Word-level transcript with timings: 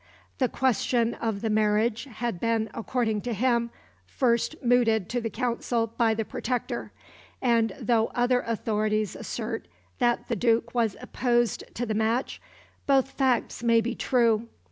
The 0.39 0.49
question 0.49 1.13
of 1.13 1.41
the 1.41 1.49
marriage 1.51 2.05
had 2.05 2.39
been, 2.39 2.71
according 2.73 3.21
to 3.21 3.35
him, 3.35 3.69
first 4.07 4.55
mooted 4.63 5.07
to 5.09 5.21
the 5.21 5.29
Council 5.29 5.93
by 5.95 6.15
the 6.15 6.25
Protector, 6.25 6.91
and 7.39 7.73
though 7.79 8.07
other 8.15 8.41
authorities 8.41 9.15
assert 9.15 9.67
that 9.99 10.27
the 10.27 10.35
Duke 10.35 10.73
was 10.73 10.97
opposed 10.99 11.63
to 11.75 11.85
the 11.85 11.93
match, 11.93 12.41
both 12.87 13.11
facts 13.11 13.61
may 13.61 13.79
be 13.79 13.93
true. 13.93 14.47